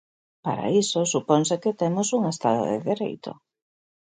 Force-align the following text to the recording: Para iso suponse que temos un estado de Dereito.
Para 0.45 0.65
iso 0.83 0.99
suponse 1.13 1.55
que 1.63 1.77
temos 1.81 2.07
un 2.17 2.23
estado 2.33 2.63
de 2.71 2.77
Dereito. 2.87 3.31